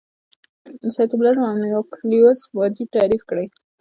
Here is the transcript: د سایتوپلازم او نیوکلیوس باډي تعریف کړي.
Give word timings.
د 0.81 0.83
سایتوپلازم 0.95 1.43
او 1.49 1.55
نیوکلیوس 1.63 2.39
باډي 2.53 2.85
تعریف 2.95 3.21
کړي. 3.29 3.45